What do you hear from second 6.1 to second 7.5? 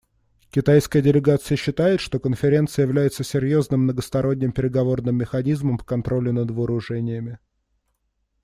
над вооружениями.